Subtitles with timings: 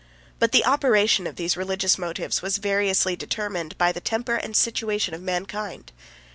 [0.39, 4.55] 25 But the operation of these religious motives was variously determined by the temper and
[4.57, 5.91] situation of mankind.